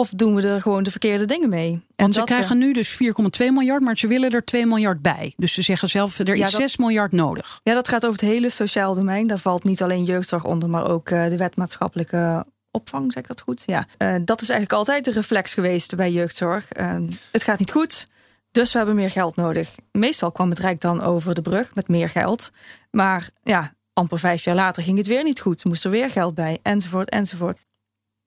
[0.00, 1.72] Of doen we er gewoon de verkeerde dingen mee?
[1.72, 2.98] En Want ze dat, krijgen nu dus 4,2
[3.38, 5.32] miljard, maar ze willen er 2 miljard bij.
[5.36, 7.60] Dus ze zeggen zelf, er is 6 miljard nodig.
[7.62, 9.26] Ja, dat gaat over het hele sociaal domein.
[9.26, 13.28] Daar valt niet alleen jeugdzorg onder, maar ook uh, de wet maatschappelijke opvang, zeg ik
[13.28, 13.62] dat goed?
[13.66, 13.86] Ja.
[13.98, 16.68] Uh, dat is eigenlijk altijd de reflex geweest bij jeugdzorg.
[16.80, 16.96] Uh,
[17.32, 18.08] het gaat niet goed,
[18.50, 19.74] dus we hebben meer geld nodig.
[19.92, 22.50] Meestal kwam het Rijk dan over de brug met meer geld.
[22.90, 25.64] Maar ja, amper vijf jaar later ging het weer niet goed.
[25.64, 27.58] Moest er weer geld bij, enzovoort, enzovoort.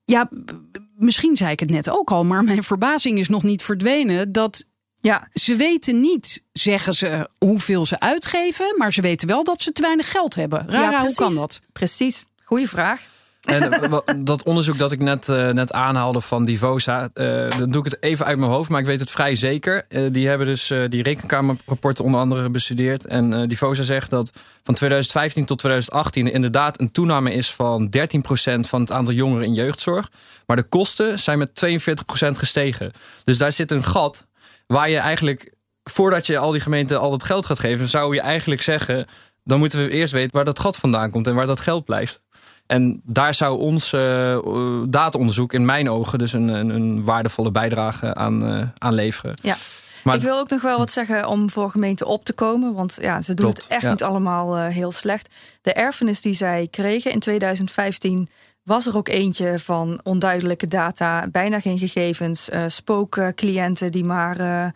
[0.06, 0.30] Ja,
[0.96, 4.66] misschien zei ik het net ook al, maar mijn verbazing is nog niet verdwenen dat
[5.00, 5.28] ja.
[5.34, 9.82] ze weten niet, zeggen ze, hoeveel ze uitgeven, maar ze weten wel dat ze te
[9.82, 10.70] weinig geld hebben.
[10.70, 11.62] Rara, ja, hoe kan dat?
[11.74, 13.13] Precies, goede vraag.
[13.44, 17.86] En eh, dat onderzoek dat ik net, uh, net aanhaalde van Divosa, uh, dan doe
[17.86, 19.86] ik het even uit mijn hoofd, maar ik weet het vrij zeker.
[20.12, 23.06] Die hebben dus die rekenkamerrapporten onder andere bestudeerd.
[23.06, 24.32] En Divosa zegt dat
[24.64, 29.54] van 2015 tot 2018 inderdaad een toename is van 13% van het aantal jongeren in
[29.54, 30.10] jeugdzorg.
[30.46, 32.92] Maar de kosten zijn met 42% gestegen.
[33.24, 34.28] Dus daar zit een gat
[34.68, 35.54] waar je eigenlijk,
[35.84, 39.06] voordat je al die gemeenten al het geld gaat geven, zou je eigenlijk zeggen,
[39.44, 42.22] dan moeten we eerst weten waar dat gat vandaan komt en waar dat geld blijft.
[42.66, 44.38] En daar zou ons uh,
[44.90, 49.34] dataonderzoek in mijn ogen dus een, een, een waardevolle bijdrage aan, uh, aan leveren.
[49.44, 49.56] Ja.
[50.04, 52.74] Maar ik wil ook nog wel wat zeggen om voor gemeenten op te komen.
[52.74, 53.90] Want ja, ze doen het echt ja.
[53.90, 55.30] niet allemaal uh, heel slecht.
[55.62, 58.30] De erfenis die zij kregen in 2015
[58.64, 64.68] was er ook eentje van onduidelijke data, bijna geen gegevens, uh, spookcliënten die maar uh,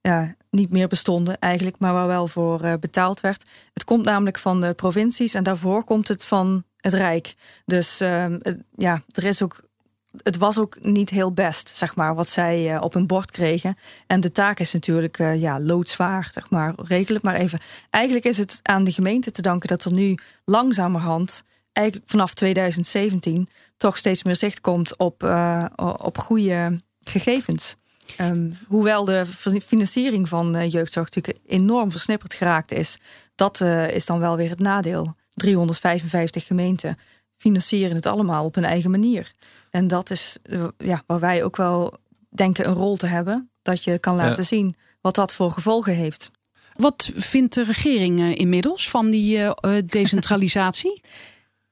[0.00, 3.44] ja, niet meer bestonden eigenlijk, maar waar wel voor betaald werd.
[3.74, 7.34] Het komt namelijk van de provincies en daarvoor komt het van het Rijk.
[7.64, 8.26] Dus uh,
[8.76, 9.64] ja, er is ook.
[10.22, 13.76] Het was ook niet heel best, zeg maar, wat zij uh, op hun bord kregen.
[14.06, 16.74] En de taak is natuurlijk uh, ja, loodzwaar, zeg maar.
[16.76, 17.60] Regel het maar even.
[17.90, 23.48] Eigenlijk is het aan de gemeente te danken dat er nu langzamerhand, eigenlijk vanaf 2017,
[23.76, 25.64] toch steeds meer zicht komt op, uh,
[25.96, 27.76] op goede gegevens.
[28.20, 29.26] Um, hoewel de
[29.62, 32.98] financiering van jeugdzorg natuurlijk enorm versnipperd geraakt is,
[33.34, 35.14] dat is dan wel weer het nadeel.
[35.36, 36.98] 355 gemeenten
[37.36, 39.32] financieren het allemaal op hun eigen manier.
[39.70, 41.94] En dat is eh, ja, waar wij ook wel
[42.28, 43.50] denken een rol te hebben.
[43.62, 44.42] Dat je kan laten ja.
[44.42, 46.30] zien wat dat voor gevolgen heeft.
[46.74, 49.52] Wat vindt de regering uh, inmiddels van die uh,
[49.86, 51.00] decentralisatie?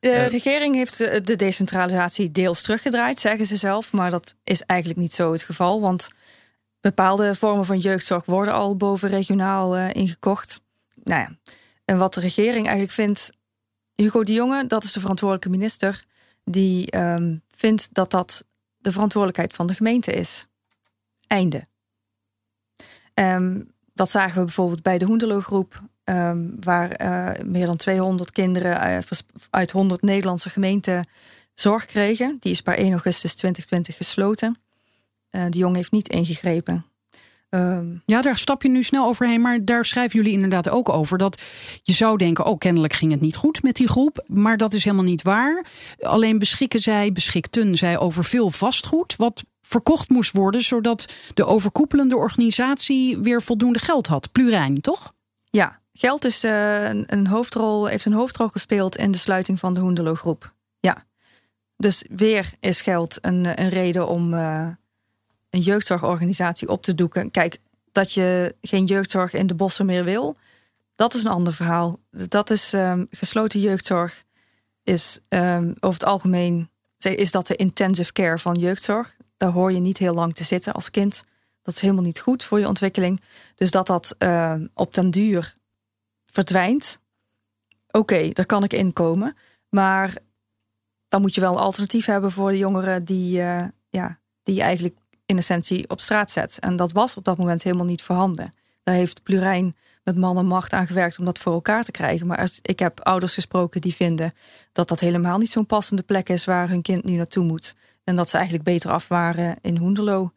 [0.05, 3.93] De regering heeft de decentralisatie deels teruggedraaid, zeggen ze zelf.
[3.93, 5.81] Maar dat is eigenlijk niet zo het geval.
[5.81, 6.11] Want
[6.81, 10.61] bepaalde vormen van jeugdzorg worden al boven regionaal ingekocht.
[11.05, 11.37] Nou ja,
[11.85, 13.31] en wat de regering eigenlijk vindt,
[13.95, 16.05] Hugo de Jonge, dat is de verantwoordelijke minister,
[16.45, 18.45] die um, vindt dat dat
[18.77, 20.47] de verantwoordelijkheid van de gemeente is.
[21.27, 21.67] Einde.
[23.15, 29.03] Um, dat zagen we bijvoorbeeld bij de Hoenderloo-groep, um, waar uh, meer dan 200 kinderen
[29.03, 29.19] uh,
[29.51, 31.09] uit 100 Nederlandse gemeenten
[31.55, 32.37] zorg kregen.
[32.41, 34.59] Die is per 1 augustus 2020 gesloten.
[35.31, 36.85] Uh, de Jong heeft niet ingegrepen.
[37.55, 39.41] Um, ja, daar stap je nu snel overheen.
[39.41, 41.19] Maar daar schrijven jullie inderdaad ook over.
[41.19, 41.43] Dat
[41.83, 44.25] je zou denken, oh, kennelijk ging het niet goed met die groep.
[44.27, 45.67] Maar dat is helemaal niet waar.
[46.01, 49.17] Alleen beschikken zij, beschikten zij over veel vastgoed.
[49.17, 54.33] Wat verkocht moest worden, zodat de overkoepelende organisatie weer voldoende geld had.
[54.33, 55.15] Plurijn, toch?
[55.51, 59.81] Ja, geld is, uh, een hoofdrol, heeft een hoofdrol gespeeld in de sluiting van de
[59.81, 60.55] Hoendelo groep.
[60.81, 61.07] Ja.
[61.77, 64.35] Dus weer is geld een, een reden om.
[64.35, 64.69] Uh,
[65.55, 67.31] een jeugdzorgorganisatie op te doeken.
[67.31, 67.59] Kijk,
[67.93, 70.37] dat je geen jeugdzorg in de bossen meer wil,
[70.95, 71.99] dat is een ander verhaal.
[72.11, 74.25] Dat is um, gesloten jeugdzorg,
[74.83, 76.69] is um, over het algemeen
[77.13, 79.17] is dat de intensive care van jeugdzorg.
[79.37, 81.25] Daar hoor je niet heel lang te zitten als kind.
[81.63, 83.21] Dat is helemaal niet goed voor je ontwikkeling.
[83.55, 85.55] Dus dat dat uh, op den duur
[86.27, 87.01] verdwijnt.
[87.91, 89.37] Oké, daar kan ik inkomen.
[89.69, 90.17] Maar
[91.09, 94.97] dan moet je wel een alternatief hebben voor de jongeren die, uh, ja, die eigenlijk
[95.27, 96.59] in essentie op straat zet.
[96.61, 98.53] En dat was op dat moment helemaal niet voorhanden.
[98.83, 102.27] Daar heeft Plurijn met man en macht aan gewerkt om dat voor elkaar te krijgen.
[102.27, 104.35] Maar als, ik heb ouders gesproken die vinden
[104.73, 107.75] dat dat helemaal niet zo'n passende plek is waar hun kind nu naartoe moet.
[108.05, 110.33] En dat ze eigenlijk beter af waren in Hoenderloo.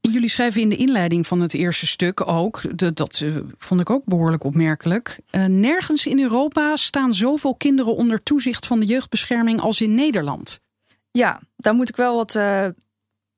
[0.00, 2.62] Jullie schrijven in de inleiding van het eerste stuk ook,
[2.96, 5.18] dat uh, vond ik ook behoorlijk opmerkelijk.
[5.30, 10.60] Uh, nergens in Europa staan zoveel kinderen onder toezicht van de jeugdbescherming als in Nederland.
[11.10, 12.66] Ja, daar moet ik wel wat uh,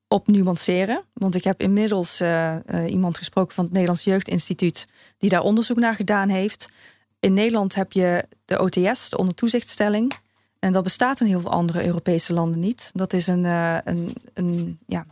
[0.09, 1.05] op nuanceren.
[1.13, 2.23] Want ik heb inmiddels
[2.87, 4.89] iemand gesproken van het Nederlands Jeugdinstituut
[5.19, 6.71] die daar onderzoek naar gedaan heeft.
[7.21, 10.13] In Nederland heb je de OTS, de ondertoezichtstelling.
[10.59, 12.91] En dat bestaat in heel veel andere Europese landen niet.
[12.93, 15.07] Dat is een, een, een ja,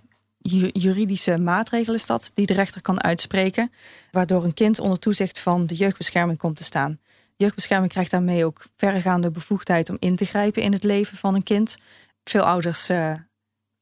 [0.73, 3.73] juridische maatregel is dat, die de rechter kan uitspreken,
[4.11, 6.99] waardoor een kind onder toezicht van de jeugdbescherming komt te staan.
[7.37, 11.43] Jeugdbescherming krijgt daarmee ook verregaande bevoegdheid om in te grijpen in het leven van een
[11.43, 11.79] kind.
[12.25, 12.91] Veel ouders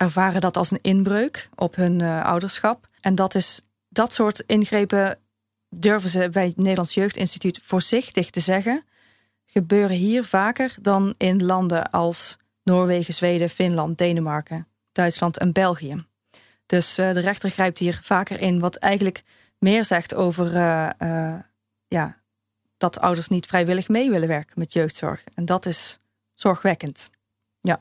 [0.03, 2.87] ervaren dat als een inbreuk op hun uh, ouderschap.
[3.01, 5.19] En dat, is, dat soort ingrepen
[5.69, 8.85] durven ze bij het Nederlands Jeugdinstituut voorzichtig te zeggen,
[9.47, 16.05] gebeuren hier vaker dan in landen als Noorwegen, Zweden, Finland, Denemarken, Duitsland en België.
[16.67, 19.23] Dus uh, de rechter grijpt hier vaker in, wat eigenlijk
[19.59, 21.41] meer zegt over uh,
[21.89, 22.23] ja,
[22.77, 25.25] dat ouders niet vrijwillig mee willen werken met jeugdzorg.
[25.35, 25.99] En dat is
[26.35, 27.11] zorgwekkend.
[27.61, 27.81] Ja.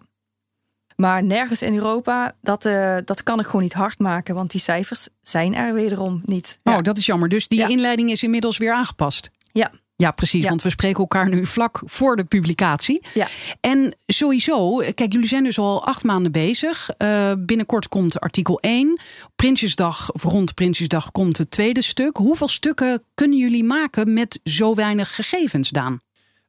[1.01, 2.69] Maar nergens in Europa, dat,
[3.05, 6.59] dat kan ik gewoon niet hard maken, want die cijfers zijn er wederom niet.
[6.63, 7.29] Oh, dat is jammer.
[7.29, 9.31] Dus die inleiding is inmiddels weer aangepast.
[9.51, 9.71] Ja.
[9.95, 10.47] Ja, precies.
[10.47, 13.03] Want we spreken elkaar nu vlak voor de publicatie.
[13.13, 13.27] Ja.
[13.59, 16.89] En sowieso, kijk, jullie zijn dus al acht maanden bezig.
[16.97, 18.99] Uh, binnenkort komt artikel 1.
[19.35, 22.17] Prinsjesdag, of rond Prinsjesdag, komt het tweede stuk.
[22.17, 25.99] Hoeveel stukken kunnen jullie maken met zo weinig gegevens, Daan?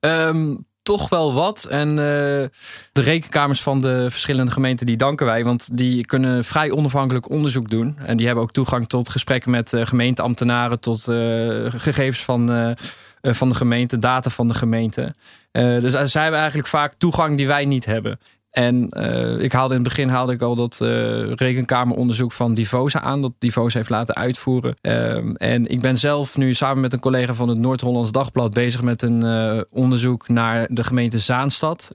[0.01, 1.65] Um, toch wel wat.
[1.65, 2.51] En uh, de
[2.93, 5.45] rekenkamers van de verschillende gemeenten, die danken wij.
[5.45, 7.99] Want die kunnen vrij onafhankelijk onderzoek doen.
[7.99, 11.17] En die hebben ook toegang tot gesprekken met uh, gemeenteambtenaren, tot uh,
[11.71, 15.15] gegevens van eh, van de gemeente, data van de gemeente.
[15.53, 18.19] Dus zij hebben eigenlijk vaak toegang die wij niet hebben.
[18.53, 23.01] En uh, ik haalde in het begin haalde ik al dat uh, rekenkameronderzoek van Divosa
[23.01, 24.77] aan, dat Divosa heeft laten uitvoeren.
[24.83, 28.83] Uh, en ik ben zelf nu samen met een collega van het Noord-Hollands Dagblad bezig
[28.83, 29.25] met een
[29.71, 31.91] onderzoek naar de gemeente Zaanstad.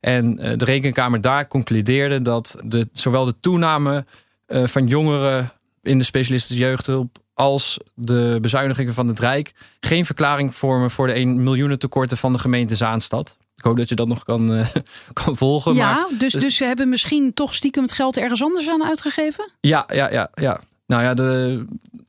[0.00, 4.04] en de rekenkamer daar concludeerde dat de, zowel de toename
[4.46, 10.90] van jongeren in de specialistische jeugdhulp als de bezuinigingen van het Rijk geen verklaring vormen
[10.90, 13.38] voor de 1 miljoen tekorten van de gemeente Zaanstad.
[13.64, 14.66] Ik hoop dat je dat nog kan, uh,
[15.24, 15.74] kan volgen.
[15.74, 19.50] Ja, maar, dus, dus ze hebben misschien toch stiekem het geld ergens anders aan uitgegeven?
[19.60, 20.30] Ja, ja, ja.
[20.34, 20.60] ja.
[20.86, 21.64] Nou ja, de,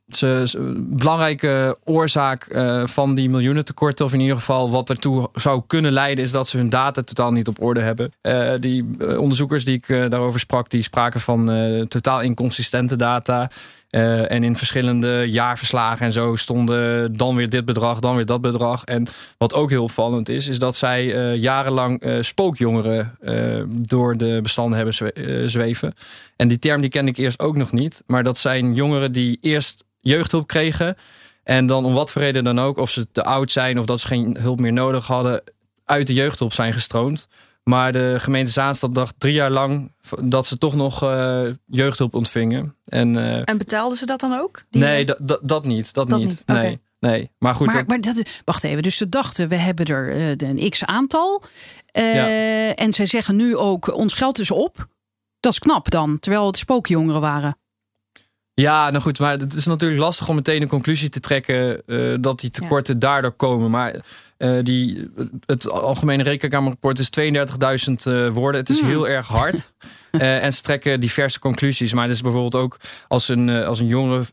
[0.08, 5.64] ze, belangrijke oorzaak uh, van die miljoenen tekorten, of in ieder geval wat ertoe zou
[5.68, 8.12] kunnen leiden, is dat ze hun data totaal niet op orde hebben.
[8.22, 8.86] Uh, die
[9.20, 11.46] onderzoekers die ik daarover sprak, die spraken van
[11.88, 13.50] totaal inconsistente data.
[13.96, 18.42] Uh, en in verschillende jaarverslagen en zo stonden dan weer dit bedrag, dan weer dat
[18.42, 18.84] bedrag.
[18.84, 23.18] En wat ook heel opvallend is, is dat zij uh, jarenlang uh, spookjongeren
[23.68, 25.94] door de bestanden hebben zweven.
[26.36, 28.04] En die term die ken ik eerst ook nog niet.
[28.06, 30.96] Maar dat zijn jongeren die eerst jeugdhulp kregen.
[31.44, 34.00] En dan om wat voor reden dan ook, of ze te oud zijn of dat
[34.00, 35.44] ze geen hulp meer nodig hadden,
[35.86, 37.28] uit de jeugdhulp zijn gestroomd.
[37.70, 39.92] Maar de gemeente Zaanstad dacht drie jaar lang
[40.24, 42.76] dat ze toch nog uh, jeugdhulp ontvingen.
[42.86, 44.64] En, uh, en betaalden ze dat dan ook?
[44.70, 45.94] nee, dat, dat niet.
[45.94, 46.28] Dat, dat niet.
[46.28, 46.44] niet.
[46.46, 46.58] Nee.
[46.58, 46.80] Okay.
[47.00, 47.68] Nee, maar goed.
[47.68, 48.84] Maar, maar dat, wacht even.
[48.84, 51.44] Dus ze dachten, we hebben er uh, een x aantal.
[51.92, 52.74] Ja.
[52.74, 54.88] En zij zeggen nu ook, ons geld is op.
[55.40, 57.58] Dat is knap dan, terwijl het spookjongeren waren.
[58.54, 62.18] Ja, nou goed, maar het is natuurlijk lastig om meteen een conclusie te trekken uh,
[62.20, 63.00] dat die tekorten ja.
[63.00, 63.70] daardoor komen.
[63.72, 64.06] Maar
[64.38, 65.10] uh, die,
[65.46, 68.62] het Algemene Rekenkamerrapport is 32.000 uh, woorden.
[68.62, 68.88] Het is mm.
[68.88, 69.74] heel erg hard.
[70.12, 71.94] uh, en ze trekken diverse conclusies.
[71.94, 74.26] Maar het is bijvoorbeeld ook als een, als een jongere.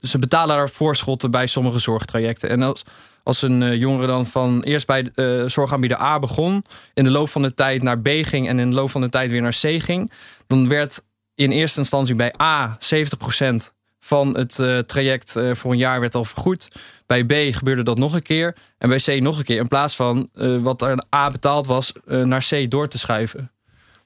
[0.00, 2.48] ze betalen daar voorschotten bij sommige zorgtrajecten.
[2.48, 2.82] En als,
[3.22, 5.10] als een jongere dan van eerst bij
[5.46, 8.76] zorgaanbieder A begon, in de loop van de tijd naar B ging en in de
[8.76, 10.12] loop van de tijd weer naar C ging,
[10.46, 11.02] dan werd
[11.34, 13.54] in eerste instantie bij A 70%
[14.00, 16.68] van het traject voor een jaar werd al vergoed.
[17.10, 18.56] Bij B gebeurde dat nog een keer.
[18.78, 19.58] En bij C nog een keer.
[19.58, 23.50] In plaats van uh, wat er A betaald was, naar C door te schuiven.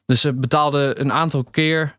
[0.07, 1.99] Dus ze betaalden een aantal keer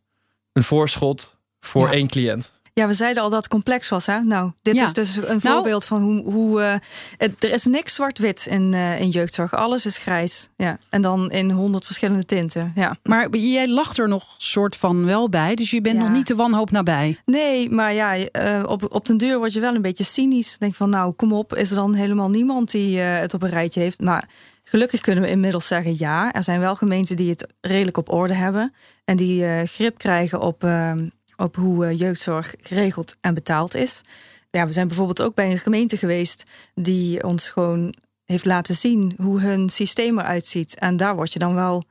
[0.53, 1.93] een voorschot voor ja.
[1.93, 2.59] één cliënt.
[2.79, 4.05] Ja, we zeiden al dat het complex was.
[4.05, 4.21] Hè?
[4.21, 4.83] Nou, dit ja.
[4.83, 6.31] is dus een nou, voorbeeld van hoe.
[6.31, 6.75] hoe uh,
[7.17, 9.53] het, er is niks zwart-wit in, uh, in jeugdzorg.
[9.55, 10.49] Alles is grijs.
[10.55, 10.77] Ja.
[10.89, 12.71] En dan in honderd verschillende tinten.
[12.75, 12.97] Ja.
[13.03, 15.55] Maar jij lacht er nog soort van wel bij.
[15.55, 16.01] Dus je bent ja.
[16.01, 17.17] nog niet de wanhoop nabij.
[17.25, 18.25] Nee, maar ja, uh,
[18.67, 20.57] op, op den deur word je wel een beetje cynisch.
[20.57, 21.55] Denk van, nou, kom op.
[21.55, 24.01] Is er dan helemaal niemand die het op een rijtje heeft?
[24.01, 24.29] Maar
[24.67, 26.33] Gelukkig kunnen we inmiddels zeggen ja.
[26.33, 28.73] Er zijn wel gemeenten die het redelijk op orde hebben.
[29.03, 34.01] En die grip krijgen op, ehm, op hoe eh, jeugdzorg geregeld en betaald is.
[34.49, 36.43] ja, we zijn bijvoorbeeld ook bij een gemeente geweest
[36.73, 37.93] die ons gewoon
[38.25, 40.75] heeft laten zien hoe hun systeem eruit ziet.
[40.79, 41.83] En daar word je dan wel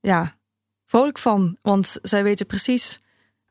[0.00, 0.34] ja,
[0.84, 1.56] vrolijk van.
[1.62, 3.00] Want zij weten precies,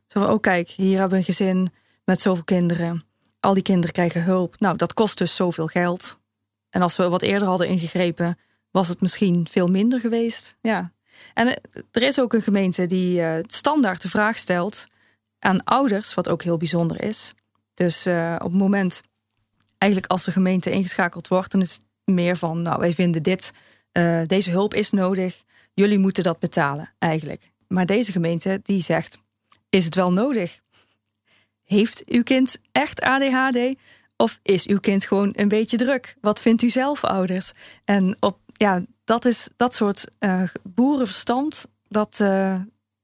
[0.07, 1.71] zo van, oh kijk, hier hebben we een gezin
[2.05, 3.03] met zoveel kinderen.
[3.39, 4.59] Al die kinderen krijgen hulp.
[4.59, 6.19] Nou, dat kost dus zoveel geld.
[6.69, 8.37] En als we wat eerder hadden ingegrepen,
[8.71, 10.55] was het misschien veel minder geweest.
[10.61, 10.91] Ja.
[11.33, 14.87] En eh, er is ook een gemeente die uh, standaard de vraag stelt
[15.43, 17.33] aan ouders, wat ook heel bijzonder is.
[17.73, 19.01] Dus uh, op het moment,
[19.77, 21.83] eigenlijk als de gemeente ingeschakeld wordt, dan is het
[22.15, 23.53] meer van, nou, wij vinden dit,
[23.93, 27.51] uh, deze hulp is nodig, jullie moeten dat betalen, eigenlijk.
[27.67, 29.17] Maar deze gemeente die zegt,
[29.69, 30.61] is het wel nodig?
[31.63, 33.75] Heeft uw kind echt ADHD?
[34.17, 36.15] Of is uw kind gewoon een beetje druk?
[36.21, 37.51] Wat vindt u zelf, ouders?
[37.85, 42.15] En op, ja, dat is dat soort uh, boerenverstand, dat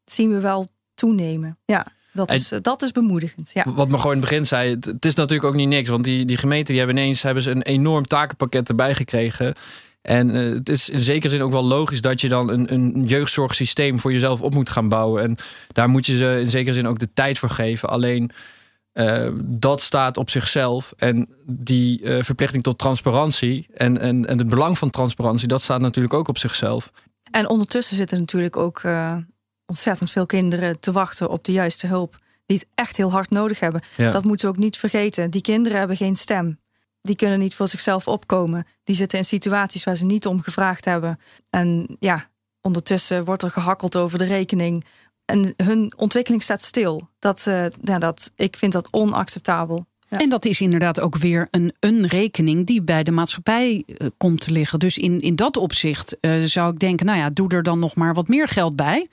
[0.06, 1.58] zien we wel toenemen.
[1.66, 1.86] Ja.
[2.14, 3.52] Dat is, dat is bemoedigend.
[3.54, 3.64] Ja.
[3.74, 5.90] Wat me gewoon in het begin zei, het, het is natuurlijk ook niet niks.
[5.90, 9.54] Want die, die gemeenten die hebben ineens hebben ze een enorm takenpakket erbij gekregen.
[10.02, 13.06] En uh, het is in zekere zin ook wel logisch dat je dan een, een
[13.06, 15.24] jeugdzorgsysteem voor jezelf op moet gaan bouwen.
[15.24, 15.38] En
[15.72, 17.90] daar moet je ze in zekere zin ook de tijd voor geven.
[17.90, 18.32] Alleen
[18.94, 20.94] uh, dat staat op zichzelf.
[20.98, 25.82] En die uh, verplichting tot transparantie en, en, en het belang van transparantie, dat staat
[25.82, 26.92] natuurlijk ook op zichzelf.
[27.32, 28.82] En ondertussen zitten natuurlijk ook
[29.70, 32.20] ontzettend veel kinderen te wachten op de juiste hulp.
[32.46, 33.82] Die het echt heel hard nodig hebben.
[33.98, 34.12] Ja.
[34.12, 35.32] Dat moeten we ook niet vergeten.
[35.32, 36.60] Die kinderen hebben geen stem.
[37.02, 38.68] Die kunnen niet voor zichzelf opkomen.
[38.84, 41.20] Die zitten in situaties waar ze niet om gevraagd hebben.
[41.50, 42.26] En ja,
[42.62, 44.86] ondertussen wordt er gehakkeld over de rekening.
[45.26, 47.10] En hun ontwikkeling staat stil.
[47.20, 49.86] Dat, uh, ja, dat, ik vind dat onacceptabel.
[50.10, 50.18] Ja.
[50.18, 54.42] En dat is inderdaad ook weer een, een rekening die bij de maatschappij uh, komt
[54.42, 54.80] te liggen.
[54.80, 57.96] Dus in, in dat opzicht uh, zou ik denken, nou ja, doe er dan nog
[57.96, 59.08] maar wat meer geld bij.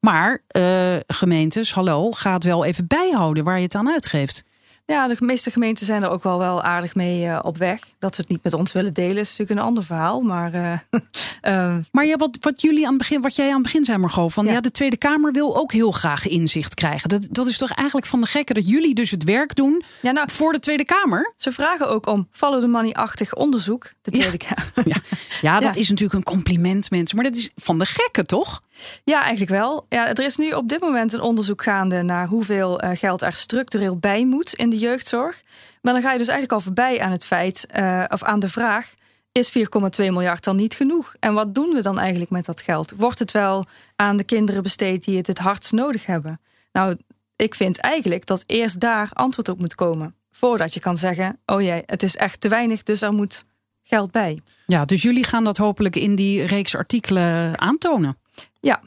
[0.00, 4.44] Maar uh, gemeentes, hallo, ga het wel even bijhouden waar je het aan uitgeeft.
[4.92, 7.80] Ja, de meeste gemeenten zijn er ook wel, wel aardig mee uh, op weg.
[7.98, 10.20] Dat ze het niet met ons willen delen, is natuurlijk een ander verhaal.
[10.20, 13.84] Maar, uh, maar ja, wat, wat, jullie aan het begin, wat jij aan het begin
[13.84, 14.52] zei, Margot, van ja.
[14.52, 14.60] ja.
[14.60, 17.08] de Tweede Kamer wil ook heel graag inzicht krijgen.
[17.08, 20.10] Dat, dat is toch eigenlijk van de gekke dat jullie dus het werk doen ja,
[20.10, 21.32] nou, voor de Tweede Kamer?
[21.36, 24.54] Ze vragen ook om follow the money-achtig onderzoek, de Tweede ja.
[24.54, 24.88] Kamer.
[24.94, 25.00] Ja,
[25.40, 27.16] ja dat is natuurlijk een compliment, mensen.
[27.16, 28.62] Maar dat is van de gekke, toch?
[29.04, 29.86] Ja, eigenlijk wel.
[29.88, 33.32] Ja, er is nu op dit moment een onderzoek gaande naar hoeveel uh, geld er
[33.32, 35.42] structureel bij moet in de jeugdzorg.
[35.82, 38.48] Maar dan ga je dus eigenlijk al voorbij aan het feit, uh, of aan de
[38.48, 38.94] vraag:
[39.32, 39.62] is 4,2
[39.96, 41.14] miljard dan niet genoeg?
[41.20, 42.92] En wat doen we dan eigenlijk met dat geld?
[42.96, 43.64] Wordt het wel
[43.96, 46.40] aan de kinderen besteed die het het hardst nodig hebben?
[46.72, 46.96] Nou,
[47.36, 50.14] ik vind eigenlijk dat eerst daar antwoord op moet komen.
[50.30, 53.44] Voordat je kan zeggen: oh jee, het is echt te weinig, dus er moet
[53.82, 54.38] geld bij.
[54.66, 58.16] Ja, dus jullie gaan dat hopelijk in die reeks artikelen aantonen.
[58.60, 58.80] Ja.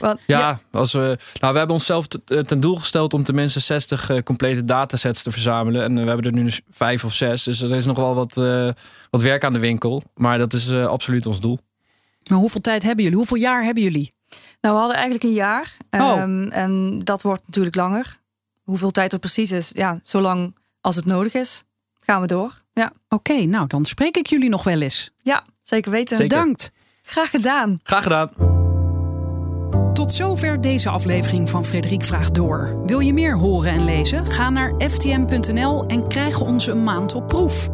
[0.00, 2.06] Want, ja, ja, Als we, nou, we hebben onszelf
[2.46, 5.82] ten doel gesteld om tenminste 60 uh, complete datasets te verzamelen.
[5.82, 7.42] En we hebben er nu dus vijf of zes.
[7.42, 8.70] Dus er is nog wel wat, uh,
[9.10, 10.02] wat werk aan de winkel.
[10.14, 11.58] Maar dat is uh, absoluut ons doel.
[12.30, 13.18] Maar hoeveel tijd hebben jullie?
[13.18, 14.14] Hoeveel jaar hebben jullie?
[14.60, 15.76] Nou, we hadden eigenlijk een jaar.
[15.90, 16.20] Oh.
[16.22, 18.18] Um, en dat wordt natuurlijk langer.
[18.62, 21.64] Hoeveel tijd er precies is, ja, zolang als het nodig is,
[22.00, 22.62] gaan we door.
[22.72, 22.92] Ja.
[23.08, 25.10] Oké, okay, nou dan spreek ik jullie nog wel eens.
[25.22, 26.16] Ja, zeker weten.
[26.16, 26.36] Zeker.
[26.36, 26.70] Bedankt.
[27.02, 27.80] Graag gedaan.
[27.82, 28.55] Graag gedaan.
[30.06, 32.74] Tot zover deze aflevering van Frederik Vraagt Door.
[32.84, 34.26] Wil je meer horen en lezen?
[34.26, 37.70] Ga naar ftm.nl en krijg ons een maand op proef.